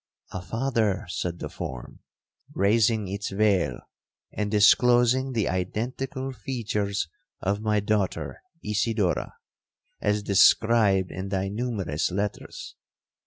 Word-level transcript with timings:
'—'A 0.33 0.41
father,' 0.41 1.05
said 1.09 1.37
the 1.37 1.47
form, 1.47 1.99
raising 2.55 3.07
its 3.07 3.29
veil, 3.29 3.77
and 4.31 4.49
disclosing 4.49 5.31
the 5.33 5.47
identical 5.47 6.31
features 6.31 7.07
of 7.39 7.61
my 7.61 7.79
daughter 7.79 8.41
Isidora, 8.63 9.35
as 10.01 10.23
described 10.23 11.11
in 11.11 11.29
thy 11.29 11.49
numerous 11.49 12.09
letters. 12.09 12.75